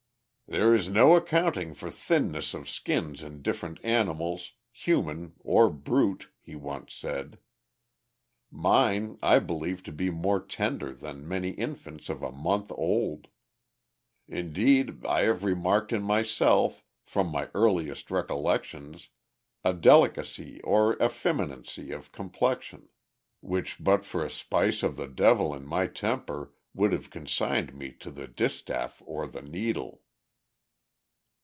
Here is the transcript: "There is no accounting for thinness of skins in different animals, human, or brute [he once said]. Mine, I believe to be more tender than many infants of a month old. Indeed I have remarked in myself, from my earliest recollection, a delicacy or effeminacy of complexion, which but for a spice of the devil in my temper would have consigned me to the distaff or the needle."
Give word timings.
"There 0.51 0.75
is 0.75 0.89
no 0.89 1.15
accounting 1.15 1.73
for 1.73 1.89
thinness 1.89 2.53
of 2.53 2.67
skins 2.69 3.21
in 3.23 3.41
different 3.41 3.79
animals, 3.85 4.51
human, 4.73 5.35
or 5.39 5.69
brute 5.69 6.27
[he 6.41 6.55
once 6.57 6.93
said]. 6.93 7.37
Mine, 8.51 9.17
I 9.23 9.39
believe 9.39 9.81
to 9.83 9.93
be 9.93 10.09
more 10.09 10.45
tender 10.45 10.93
than 10.93 11.25
many 11.25 11.51
infants 11.51 12.09
of 12.09 12.21
a 12.21 12.33
month 12.33 12.69
old. 12.75 13.29
Indeed 14.27 15.05
I 15.05 15.21
have 15.21 15.45
remarked 15.45 15.93
in 15.93 16.03
myself, 16.03 16.83
from 17.05 17.27
my 17.27 17.47
earliest 17.55 18.11
recollection, 18.11 18.95
a 19.63 19.73
delicacy 19.73 20.59
or 20.63 21.01
effeminacy 21.01 21.93
of 21.93 22.11
complexion, 22.11 22.89
which 23.39 23.81
but 23.81 24.03
for 24.03 24.25
a 24.25 24.29
spice 24.29 24.83
of 24.83 24.97
the 24.97 25.07
devil 25.07 25.55
in 25.55 25.65
my 25.65 25.87
temper 25.87 26.51
would 26.73 26.91
have 26.91 27.09
consigned 27.09 27.73
me 27.73 27.93
to 27.93 28.11
the 28.11 28.27
distaff 28.27 29.01
or 29.05 29.25
the 29.27 29.41
needle." 29.41 30.01